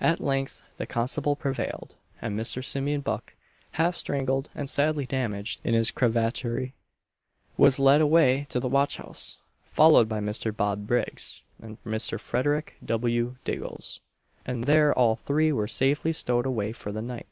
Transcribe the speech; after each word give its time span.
At 0.00 0.20
length 0.20 0.62
the 0.78 0.86
constable 0.86 1.36
prevailed, 1.36 1.96
and 2.22 2.34
Mr. 2.34 2.64
Simeon 2.64 3.02
Buck, 3.02 3.34
half 3.72 3.94
strangled, 3.94 4.48
and 4.54 4.70
sadly 4.70 5.04
damaged 5.04 5.60
in 5.64 5.74
his 5.74 5.90
cravattery, 5.90 6.72
was 7.58 7.78
led 7.78 8.00
away 8.00 8.46
to 8.48 8.58
the 8.58 8.70
watch 8.70 8.96
house, 8.96 9.36
followed 9.66 10.08
by 10.08 10.20
Mr. 10.20 10.56
Bob 10.56 10.86
Briggs, 10.86 11.42
and 11.60 11.76
Mr. 11.84 12.18
Frederic 12.18 12.76
W. 12.82 13.36
Diggles; 13.44 14.00
and 14.46 14.64
there 14.64 14.94
all 14.98 15.14
three 15.14 15.52
were 15.52 15.68
safely 15.68 16.14
stowed 16.14 16.46
away 16.46 16.72
for 16.72 16.90
the 16.90 17.02
night. 17.02 17.26